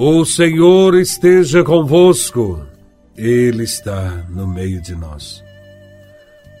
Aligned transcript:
O 0.00 0.24
Senhor 0.24 0.94
esteja 0.94 1.64
convosco, 1.64 2.64
Ele 3.16 3.64
está 3.64 4.24
no 4.30 4.46
meio 4.46 4.80
de 4.80 4.94
nós. 4.94 5.42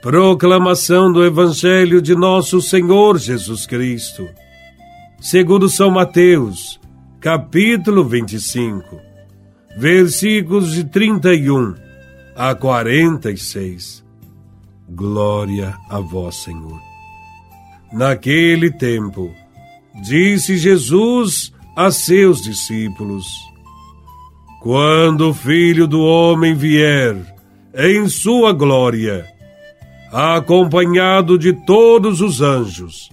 Proclamação 0.02 1.12
do 1.12 1.24
Evangelho 1.24 2.02
de 2.02 2.16
Nosso 2.16 2.60
Senhor 2.60 3.16
Jesus 3.16 3.64
Cristo, 3.64 4.28
segundo 5.20 5.68
São 5.68 5.88
Mateus, 5.88 6.80
capítulo 7.20 8.04
25, 8.04 9.00
versículos 9.76 10.72
de 10.72 10.82
31 10.82 11.76
a 12.34 12.56
46. 12.56 14.04
Glória 14.90 15.76
a 15.88 16.00
Vós, 16.00 16.42
Senhor. 16.42 16.80
Naquele 17.92 18.72
tempo, 18.72 19.32
disse 20.02 20.56
Jesus 20.56 21.56
a 21.78 21.92
seus 21.92 22.42
discípulos: 22.42 23.24
Quando 24.60 25.30
o 25.30 25.32
Filho 25.32 25.86
do 25.86 26.00
Homem 26.00 26.52
vier 26.52 27.16
em 27.72 28.08
sua 28.08 28.52
glória, 28.52 29.24
acompanhado 30.12 31.38
de 31.38 31.52
todos 31.52 32.20
os 32.20 32.40
anjos, 32.40 33.08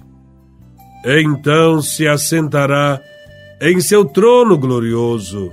então 1.06 1.80
se 1.80 2.08
assentará 2.08 3.00
em 3.62 3.80
seu 3.80 4.04
trono 4.04 4.58
glorioso. 4.58 5.52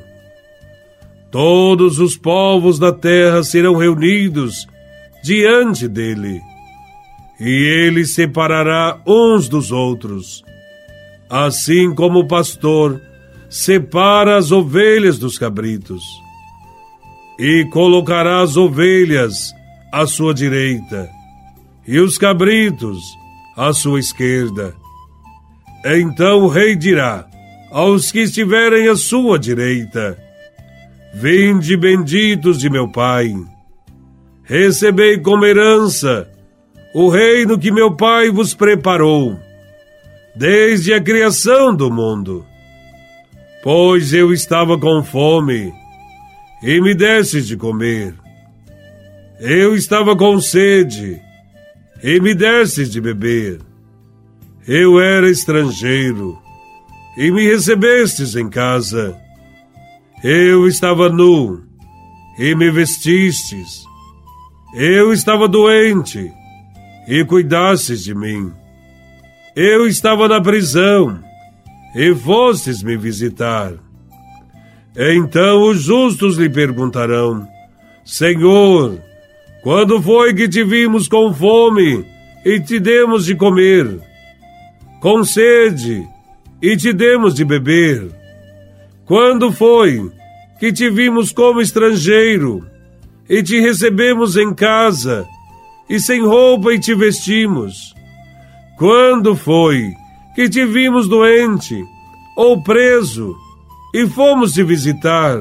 Todos 1.30 1.98
os 1.98 2.16
povos 2.16 2.78
da 2.78 2.92
terra 2.92 3.42
serão 3.42 3.76
reunidos 3.76 4.66
diante 5.22 5.86
dele, 5.86 6.40
e 7.38 7.50
ele 7.50 8.06
separará 8.06 8.98
uns 9.06 9.50
dos 9.50 9.70
outros 9.70 10.42
assim 11.32 11.94
como 11.94 12.18
o 12.18 12.26
pastor 12.26 13.00
separa 13.48 14.36
as 14.36 14.52
ovelhas 14.52 15.18
dos 15.18 15.38
cabritos, 15.38 16.02
e 17.38 17.64
colocará 17.72 18.42
as 18.42 18.58
ovelhas 18.58 19.54
à 19.90 20.06
sua 20.06 20.34
direita 20.34 21.08
e 21.88 21.98
os 21.98 22.18
cabritos 22.18 22.98
à 23.56 23.72
sua 23.72 23.98
esquerda. 23.98 24.74
Então 25.86 26.42
o 26.42 26.48
rei 26.48 26.76
dirá 26.76 27.26
aos 27.70 28.12
que 28.12 28.20
estiverem 28.20 28.88
à 28.88 28.94
sua 28.94 29.38
direita: 29.38 30.18
Vinde 31.14 31.78
benditos 31.78 32.58
de 32.58 32.68
meu 32.68 32.92
Pai, 32.92 33.34
recebei 34.44 35.18
como 35.18 35.46
herança 35.46 36.30
o 36.94 37.08
reino 37.08 37.58
que 37.58 37.72
meu 37.72 37.96
Pai 37.96 38.28
vos 38.30 38.52
preparou 38.52 39.40
desde 40.34 40.94
a 40.94 41.00
criação 41.00 41.74
do 41.74 41.90
mundo. 41.90 42.44
Pois 43.62 44.12
eu 44.12 44.32
estava 44.32 44.78
com 44.78 45.02
fome 45.02 45.72
e 46.62 46.80
me 46.80 46.94
desses 46.94 47.46
de 47.46 47.56
comer. 47.56 48.14
Eu 49.40 49.74
estava 49.74 50.16
com 50.16 50.40
sede 50.40 51.20
e 52.02 52.20
me 52.20 52.34
desses 52.34 52.90
de 52.90 53.00
beber. 53.00 53.60
Eu 54.66 55.00
era 55.00 55.28
estrangeiro 55.28 56.38
e 57.16 57.30
me 57.30 57.46
recebestes 57.46 58.36
em 58.36 58.48
casa. 58.48 59.16
Eu 60.22 60.66
estava 60.66 61.08
nu 61.08 61.62
e 62.38 62.54
me 62.54 62.70
vestistes. 62.70 63.84
Eu 64.74 65.12
estava 65.12 65.46
doente 65.48 66.32
e 67.06 67.24
cuidastes 67.24 68.02
de 68.02 68.14
mim. 68.14 68.52
Eu 69.54 69.86
estava 69.86 70.26
na 70.28 70.40
prisão 70.40 71.22
e 71.94 72.14
fostes 72.14 72.82
me 72.82 72.96
visitar. 72.96 73.74
Então 74.96 75.68
os 75.68 75.82
justos 75.82 76.38
lhe 76.38 76.48
perguntarão: 76.48 77.46
Senhor, 78.02 78.98
quando 79.62 80.00
foi 80.00 80.32
que 80.32 80.48
te 80.48 80.64
vimos 80.64 81.06
com 81.06 81.34
fome 81.34 82.02
e 82.46 82.60
te 82.60 82.80
demos 82.80 83.26
de 83.26 83.34
comer? 83.34 84.00
Com 85.02 85.22
sede 85.22 86.02
e 86.62 86.74
te 86.74 86.90
demos 86.94 87.34
de 87.34 87.44
beber? 87.44 88.10
Quando 89.04 89.52
foi 89.52 90.10
que 90.58 90.72
te 90.72 90.88
vimos 90.88 91.30
como 91.30 91.60
estrangeiro 91.60 92.64
e 93.28 93.42
te 93.42 93.60
recebemos 93.60 94.34
em 94.34 94.54
casa 94.54 95.26
e 95.90 96.00
sem 96.00 96.24
roupa 96.24 96.72
e 96.72 96.80
te 96.80 96.94
vestimos? 96.94 97.94
Quando 98.82 99.36
foi 99.36 99.94
que 100.34 100.48
te 100.48 100.66
vimos 100.66 101.06
doente 101.06 101.80
ou 102.36 102.60
preso 102.64 103.32
e 103.94 104.08
fomos 104.08 104.54
te 104.54 104.64
visitar? 104.64 105.38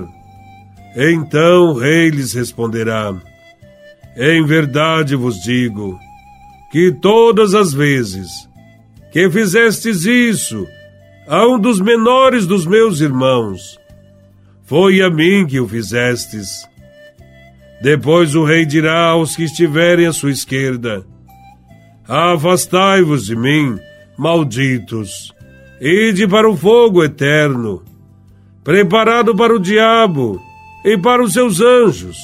Então 0.95 1.69
o 1.69 1.73
rei 1.73 2.09
lhes 2.09 2.33
responderá: 2.33 3.11
Em 4.15 4.45
verdade 4.45 5.15
vos 5.15 5.41
digo 5.41 5.97
que 6.71 6.91
todas 6.91 7.55
as 7.55 7.73
vezes 7.73 8.29
que 9.11 9.27
fizestes 9.31 10.05
isso 10.05 10.67
a 11.27 11.43
um 11.47 11.57
dos 11.57 11.79
menores 11.79 12.45
dos 12.45 12.67
meus 12.67 13.01
irmãos, 13.01 13.59
foi 14.65 15.01
a 15.01 15.09
mim 15.09 15.47
que 15.47 15.59
o 15.59 15.67
fizestes. 15.67 16.47
Depois 17.81 18.35
o 18.35 18.43
rei 18.43 18.67
dirá 18.67 19.07
aos 19.07 19.35
que 19.35 19.45
estiverem 19.45 20.05
à 20.05 20.13
sua 20.13 20.29
esquerda: 20.29 21.03
Afastai-vos 22.13 23.25
de 23.25 23.37
mim, 23.37 23.79
malditos, 24.17 25.33
ide 25.79 26.27
para 26.27 26.49
o 26.49 26.57
fogo 26.57 27.01
eterno, 27.05 27.85
preparado 28.65 29.33
para 29.33 29.55
o 29.55 29.59
diabo 29.59 30.37
e 30.83 30.97
para 30.97 31.23
os 31.23 31.31
seus 31.31 31.61
anjos. 31.61 32.17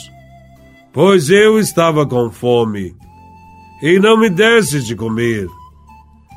Pois 0.92 1.30
eu 1.30 1.58
estava 1.58 2.06
com 2.06 2.30
fome, 2.30 2.98
e 3.82 3.98
não 3.98 4.18
me 4.18 4.30
desses 4.30 4.86
de 4.86 4.94
comer. 4.94 5.48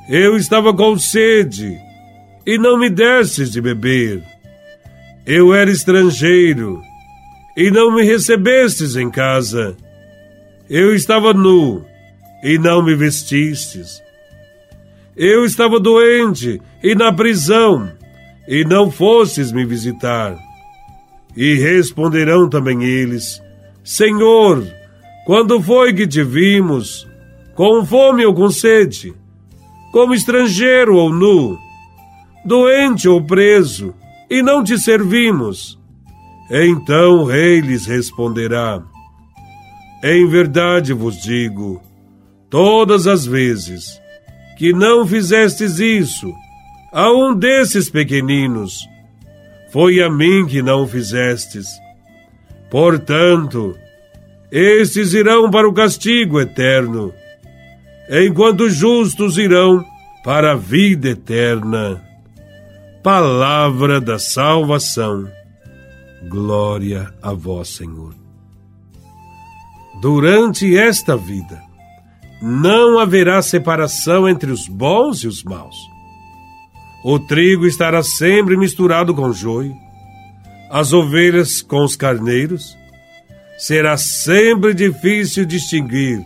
Eu 0.09 0.37
estava 0.37 0.73
com 0.73 0.97
sede, 0.97 1.77
e 2.47 2.57
não 2.57 2.79
me 2.79 2.89
desses 2.89 3.51
de 3.51 3.61
beber. 3.61 4.23
Eu 5.27 5.53
era 5.53 5.73
estrangeiro, 5.73 6.81
e 7.57 7.69
não 7.69 7.93
me 7.93 8.05
recebestes 8.05 8.95
em 8.95 9.11
casa. 9.11 9.77
Eu 10.69 10.95
estava 10.95 11.35
nu, 11.35 11.90
e 12.43 12.59
não 12.59 12.83
me 12.83 12.95
vestistes. 12.95 14.03
Eu 15.17 15.45
estava 15.45 15.79
doente 15.79 16.61
e 16.83 16.95
na 16.95 17.13
prisão, 17.13 17.91
e 18.49 18.65
não 18.65 18.91
fostes 18.91 19.53
me 19.53 19.65
visitar. 19.65 20.37
E 21.37 21.55
responderão 21.55 22.49
também 22.49 22.83
eles: 22.83 23.43
Senhor, 23.85 24.67
quando 25.27 25.61
foi 25.61 25.93
que 25.93 26.07
te 26.07 26.23
vimos? 26.23 27.09
Com 27.55 27.85
fome 27.85 28.25
ou 28.25 28.35
com 28.35 28.51
sede? 28.51 29.15
Como 29.93 30.15
estrangeiro 30.15 30.97
ou 30.97 31.13
nu? 31.13 31.59
Doente 32.45 33.09
ou 33.09 33.23
preso? 33.23 33.95
E 34.31 34.43
não 34.43 34.63
te 34.65 34.79
servimos? 34.79 35.79
Então 36.51 37.19
o 37.19 37.25
rei 37.25 37.61
lhes 37.61 37.87
responderá: 37.87 38.83
Em 40.03 40.27
verdade 40.27 40.93
vos 40.93 41.21
digo, 41.21 41.83
todas 42.51 43.07
as 43.07 43.25
vezes 43.25 44.01
que 44.59 44.73
não 44.73 45.07
fizestes 45.07 45.79
isso 45.79 46.35
a 46.93 47.11
um 47.11 47.35
desses 47.35 47.89
pequeninos, 47.89 48.87
foi 49.73 50.03
a 50.03 50.11
mim 50.11 50.45
que 50.47 50.61
não 50.61 50.87
fizestes. 50.87 51.69
Portanto, 52.69 53.77
estes 54.51 55.15
irão 55.15 55.51
para 55.51 55.69
o 55.69 55.73
castigo 55.73 56.41
eterno, 56.41 57.15
enquanto 58.11 58.65
os 58.65 58.75
justos 58.75 59.39
irão 59.39 59.85
para 60.25 60.53
a 60.53 60.57
vida 60.57 61.11
eterna. 61.11 62.03
Palavra 63.03 64.01
da 64.01 64.19
salvação. 64.19 65.31
Glória 66.29 67.15
a 67.23 67.33
vós, 67.33 67.69
Senhor. 67.69 68.15
Durante 70.03 70.77
esta 70.77 71.17
vida, 71.17 71.70
não 72.41 72.99
haverá 72.99 73.43
separação 73.43 74.29
entre 74.29 74.51
os 74.51 74.67
bons 74.67 75.23
e 75.25 75.29
os 75.29 75.43
maus. 75.43 75.77
O 77.05 77.19
trigo 77.19 77.67
estará 77.67 78.03
sempre 78.03 78.57
misturado 78.57 79.15
com 79.15 79.33
joio, 79.33 79.75
as 80.71 80.93
ovelhas 80.93 81.63
com 81.63 81.85
os 81.85 81.97
carneiros. 81.97 82.77
Será 83.59 83.97
sempre 83.97 84.73
difícil 84.73 85.45
distinguir 85.45 86.23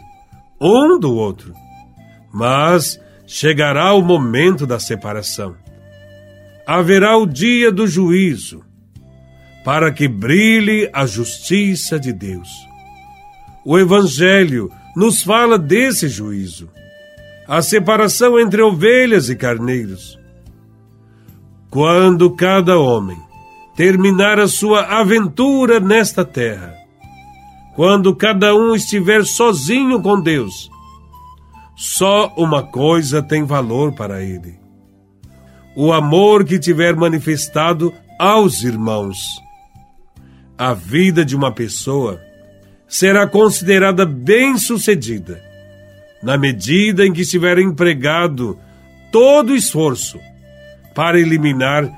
um 0.60 0.98
do 0.98 1.12
outro, 1.14 1.52
mas 2.32 3.00
chegará 3.26 3.92
o 3.92 4.02
momento 4.02 4.66
da 4.66 4.78
separação. 4.78 5.56
Haverá 6.66 7.16
o 7.16 7.26
dia 7.26 7.72
do 7.72 7.86
juízo, 7.86 8.64
para 9.64 9.92
que 9.92 10.06
brilhe 10.06 10.88
a 10.92 11.06
justiça 11.06 11.98
de 11.98 12.12
Deus. 12.12 12.48
O 13.64 13.78
Evangelho 13.78 14.70
nos 14.96 15.22
fala 15.22 15.58
desse 15.58 16.08
juízo, 16.08 16.70
a 17.46 17.60
separação 17.60 18.38
entre 18.38 18.62
ovelhas 18.62 19.28
e 19.28 19.36
carneiros. 19.36 20.18
Quando 21.70 22.30
cada 22.30 22.78
homem 22.78 23.18
terminar 23.74 24.38
a 24.38 24.46
sua 24.46 24.82
aventura 24.82 25.80
nesta 25.80 26.24
terra. 26.24 26.74
Quando 27.74 28.14
cada 28.14 28.54
um 28.54 28.74
estiver 28.74 29.24
sozinho 29.24 30.00
com 30.00 30.20
Deus, 30.20 30.70
só 31.76 32.32
uma 32.36 32.62
coisa 32.62 33.20
tem 33.20 33.44
valor 33.44 33.92
para 33.92 34.22
ele: 34.22 34.58
o 35.76 35.92
amor 35.92 36.44
que 36.44 36.58
tiver 36.58 36.94
manifestado 36.94 37.92
aos 38.18 38.62
irmãos. 38.62 39.18
A 40.56 40.72
vida 40.72 41.24
de 41.24 41.34
uma 41.34 41.50
pessoa 41.50 42.20
será 42.94 43.26
considerada 43.26 44.06
bem-sucedida 44.06 45.42
na 46.22 46.38
medida 46.38 47.04
em 47.04 47.12
que 47.12 47.22
estiver 47.22 47.58
empregado 47.58 48.56
todo 49.10 49.50
o 49.50 49.56
esforço 49.56 50.20
para 50.94 51.18
eliminar 51.18 51.90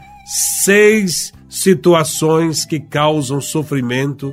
seis 0.64 1.34
situações 1.50 2.64
que 2.64 2.81
causam 2.81 3.43
sofrimento 3.43 4.32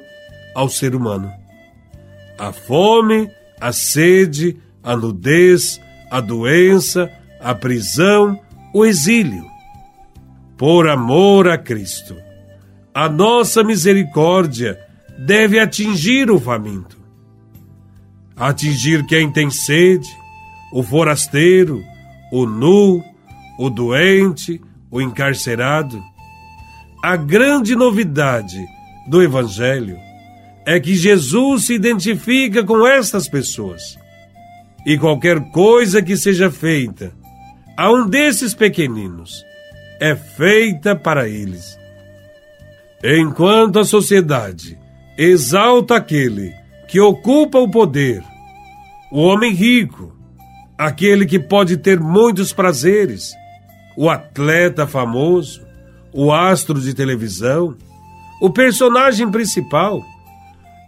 ao 0.56 0.70
ser 0.70 0.96
humano: 0.96 1.30
a 2.40 2.54
fome, 2.54 3.30
a 3.60 3.74
sede, 3.74 4.56
a 4.82 4.96
nudez, 4.96 5.82
a 6.10 6.22
doença, 6.22 7.12
a 7.42 7.54
prisão, 7.54 8.40
o 8.74 8.86
exílio. 8.86 9.46
Por 10.58 10.88
amor 10.88 11.50
a 11.50 11.58
Cristo, 11.58 12.16
a 12.94 13.10
nossa 13.10 13.66
misericórdia 13.66 14.80
deve 15.26 15.58
atingir 15.58 16.30
o 16.30 16.38
faminto, 16.38 16.98
atingir 18.36 19.06
quem 19.06 19.32
tem 19.32 19.50
sede, 19.50 20.10
o 20.74 20.84
forasteiro, 20.84 21.82
o 22.32 22.46
nu, 22.46 23.02
o 23.58 23.70
doente, 23.70 24.60
o 24.92 25.02
encarcerado. 25.02 26.04
A 27.02 27.16
grande 27.16 27.74
novidade 27.74 28.66
do 29.08 29.24
Evangelho 29.24 29.98
é 30.66 30.78
que 30.80 30.94
Jesus 30.94 31.66
se 31.66 31.74
identifica 31.74 32.64
com 32.64 32.86
estas 32.86 33.28
pessoas. 33.30 33.98
E 34.86 34.98
qualquer 34.98 35.40
coisa 35.52 36.02
que 36.02 36.18
seja 36.18 36.52
feita 36.52 37.14
a 37.78 37.90
um 37.90 38.08
desses 38.10 38.54
pequeninos 38.54 39.46
é 40.02 40.16
feita 40.16 40.96
para 40.96 41.30
eles. 41.30 41.78
Enquanto 43.02 43.80
a 43.80 43.86
sociedade 43.86 44.83
exalta 45.18 45.96
aquele 45.96 46.54
que 46.88 47.00
ocupa 47.00 47.60
o 47.60 47.70
poder, 47.70 48.24
o 49.12 49.22
homem 49.22 49.54
rico, 49.54 50.16
aquele 50.78 51.26
que 51.26 51.40
pode 51.40 51.78
ter 51.78 52.00
muitos 52.00 52.52
prazeres, 52.52 53.34
o 53.96 54.10
atleta 54.10 54.88
famoso, 54.88 55.62
o 56.12 56.32
astro 56.32 56.80
de 56.80 56.94
televisão, 56.94 57.76
o 58.42 58.50
personagem 58.50 59.30
principal, 59.30 60.04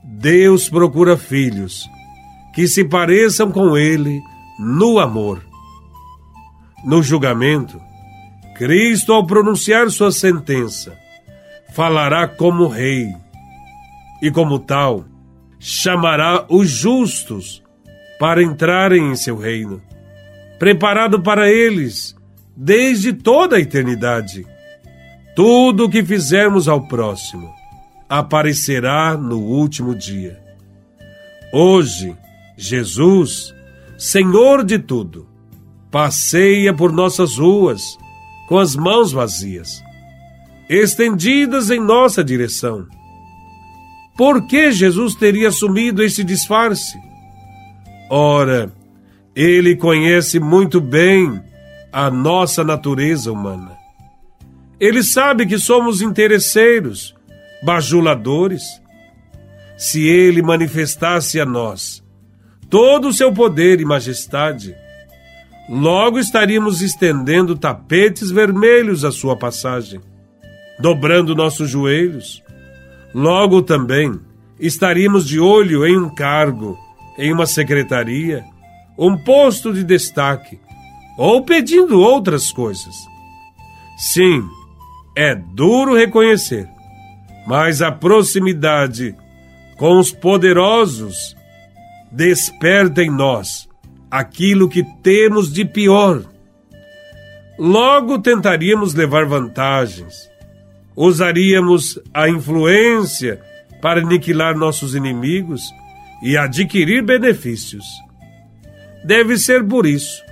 Deus 0.04 0.70
procura 0.70 1.18
filhos 1.18 1.90
que 2.54 2.68
se 2.68 2.86
pareçam 2.86 3.52
com 3.52 3.78
ele 3.78 4.22
no 4.60 5.00
amor. 5.00 5.44
No 6.86 7.02
julgamento, 7.02 7.82
Cristo, 8.56 9.12
ao 9.12 9.26
pronunciar 9.26 9.90
sua 9.90 10.12
sentença, 10.12 10.98
falará 11.74 12.28
como 12.28 12.68
rei 12.68 13.14
e, 14.22 14.32
como 14.32 14.60
tal, 14.60 15.06
chamará 15.60 16.46
os 16.50 16.70
justos 16.70 17.64
para 18.20 18.44
entrarem 18.44 19.12
em 19.12 19.16
seu 19.16 19.38
reino, 19.38 19.82
preparado 20.58 21.22
para 21.22 21.52
eles 21.52 22.16
desde 22.56 23.14
toda 23.14 23.58
a 23.58 23.60
eternidade. 23.60 24.46
Tudo 25.36 25.86
o 25.86 25.90
que 25.90 26.04
fizermos 26.04 26.68
ao 26.68 26.88
próximo 26.88 27.54
aparecerá 28.08 29.18
no 29.18 29.40
último 29.40 29.94
dia. 29.94 30.40
Hoje, 31.52 32.16
Jesus, 32.56 33.54
Senhor 33.98 34.64
de 34.64 34.80
tudo, 34.80 35.28
passeia 35.92 36.74
por 36.74 36.92
nossas 36.92 37.38
ruas 37.38 37.98
com 38.48 38.60
as 38.60 38.76
mãos 38.76 39.12
vazias, 39.12 39.84
estendidas 40.70 41.70
em 41.70 41.80
nossa 41.80 42.24
direção. 42.24 42.88
Por 44.18 44.48
que 44.48 44.72
Jesus 44.72 45.16
teria 45.16 45.50
assumido 45.50 46.02
esse 46.04 46.24
disfarce? 46.24 46.98
Ora, 48.10 48.72
ele 49.36 49.76
conhece 49.76 50.40
muito 50.40 50.80
bem 50.80 51.42
a 51.92 52.10
nossa 52.10 52.64
natureza 52.64 53.32
humana. 53.32 53.72
Ele 54.80 55.04
sabe 55.04 55.46
que 55.46 55.58
somos 55.58 56.02
interesseiros, 56.02 57.16
bajuladores. 57.64 58.64
Se 59.78 60.08
ele 60.08 60.42
manifestasse 60.42 61.40
a 61.40 61.46
nós 61.46 62.04
todo 62.70 63.10
o 63.10 63.14
seu 63.14 63.32
poder 63.34 63.80
e 63.80 63.86
majestade, 63.86 64.76
logo 65.70 66.20
estaríamos 66.20 66.82
estendendo 66.82 67.58
tapetes 67.58 68.32
vermelhos 68.32 69.04
à 69.04 69.12
sua 69.12 69.38
passagem, 69.38 70.00
dobrando 70.80 71.36
nossos 71.36 71.70
joelhos. 71.70 72.45
Logo 73.16 73.62
também 73.62 74.20
estaríamos 74.60 75.26
de 75.26 75.40
olho 75.40 75.88
em 75.88 75.98
um 75.98 76.14
cargo, 76.14 76.78
em 77.18 77.32
uma 77.32 77.46
secretaria, 77.46 78.44
um 78.98 79.16
posto 79.18 79.72
de 79.74 79.86
destaque, 79.86 80.60
ou 81.18 81.42
pedindo 81.46 81.98
outras 81.98 82.52
coisas. 82.52 82.94
Sim, 83.98 84.44
é 85.16 85.34
duro 85.34 85.96
reconhecer, 85.96 86.68
mas 87.48 87.82
a 87.82 87.90
proximidade 87.90 89.16
com 89.78 89.98
os 89.98 90.12
poderosos 90.12 91.38
desperta 92.12 93.02
em 93.02 93.10
nós 93.10 93.66
aquilo 94.12 94.68
que 94.68 94.84
temos 95.02 95.54
de 95.54 95.64
pior. 95.64 96.22
Logo 97.58 98.20
tentaríamos 98.20 98.94
levar 98.94 99.26
vantagens, 99.26 100.30
usaríamos 100.96 102.00
a 102.14 102.30
influência 102.30 103.42
para 103.82 104.02
aniquilar 104.02 104.56
nossos 104.56 104.96
inimigos 104.96 105.62
e 106.24 106.38
adquirir 106.38 107.04
benefícios. 107.04 107.86
Deve 109.04 109.38
ser 109.38 109.64
por 109.68 109.86
isso 109.86 110.24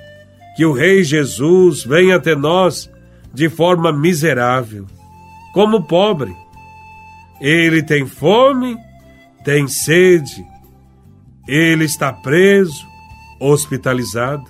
que 0.55 0.65
o 0.65 0.71
Rei 0.71 1.03
Jesus 1.03 1.83
vem 1.83 2.11
até 2.11 2.35
nós 2.35 2.89
de 3.33 3.49
forma 3.49 3.91
miserável, 3.91 4.85
como 5.53 5.83
pobre. 5.83 6.35
Ele 7.41 7.83
tem 7.83 8.05
fome, 8.05 8.77
tem 9.43 9.67
sede, 9.67 10.45
ele 11.47 11.85
está 11.85 12.13
preso, 12.13 12.85
hospitalizado. 13.39 14.45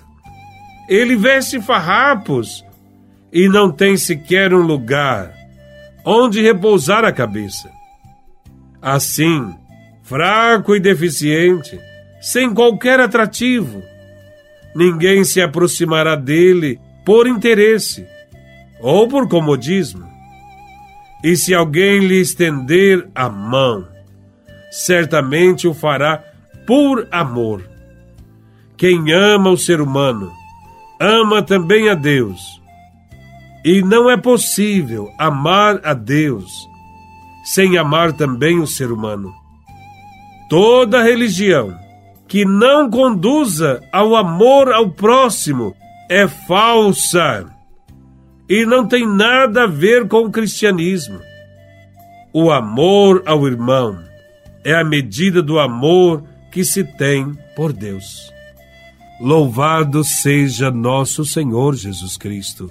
Ele 0.88 1.16
veste 1.16 1.60
farrapos 1.60 2.64
e 3.32 3.48
não 3.48 3.72
tem 3.72 3.96
sequer 3.96 4.52
um 4.52 4.60
lugar 4.60 5.43
onde 6.04 6.42
repousar 6.42 7.04
a 7.04 7.12
cabeça. 7.12 7.70
Assim, 8.80 9.54
fraco 10.02 10.76
e 10.76 10.80
deficiente, 10.80 11.80
sem 12.20 12.52
qualquer 12.52 13.00
atrativo, 13.00 13.82
ninguém 14.74 15.24
se 15.24 15.40
aproximará 15.40 16.14
dele 16.16 16.78
por 17.04 17.26
interesse 17.26 18.06
ou 18.80 19.08
por 19.08 19.28
comodismo. 19.28 20.06
E 21.22 21.36
se 21.36 21.54
alguém 21.54 22.00
lhe 22.00 22.20
estender 22.20 23.08
a 23.14 23.30
mão, 23.30 23.88
certamente 24.70 25.66
o 25.66 25.72
fará 25.72 26.22
por 26.66 27.08
amor. 27.10 27.62
Quem 28.76 29.12
ama 29.12 29.50
o 29.50 29.56
ser 29.56 29.80
humano, 29.80 30.30
ama 31.00 31.42
também 31.42 31.88
a 31.88 31.94
Deus. 31.94 32.60
E 33.64 33.82
não 33.82 34.10
é 34.10 34.16
possível 34.16 35.10
amar 35.18 35.80
a 35.82 35.94
Deus 35.94 36.68
sem 37.44 37.76
amar 37.76 38.12
também 38.12 38.58
o 38.58 38.66
ser 38.66 38.90
humano. 38.90 39.32
Toda 40.48 41.02
religião 41.02 41.74
que 42.26 42.44
não 42.44 42.90
conduza 42.90 43.80
ao 43.92 44.16
amor 44.16 44.72
ao 44.72 44.90
próximo 44.90 45.74
é 46.10 46.26
falsa 46.26 47.46
e 48.48 48.66
não 48.66 48.86
tem 48.86 49.06
nada 49.06 49.64
a 49.64 49.66
ver 49.66 50.08
com 50.08 50.24
o 50.24 50.30
cristianismo. 50.30 51.20
O 52.32 52.50
amor 52.50 53.22
ao 53.26 53.46
irmão 53.46 53.98
é 54.64 54.74
a 54.74 54.84
medida 54.84 55.42
do 55.42 55.58
amor 55.58 56.24
que 56.50 56.64
se 56.64 56.82
tem 56.82 57.32
por 57.54 57.72
Deus. 57.72 58.32
Louvado 59.20 60.02
seja 60.02 60.70
nosso 60.70 61.24
Senhor 61.24 61.74
Jesus 61.74 62.16
Cristo, 62.16 62.70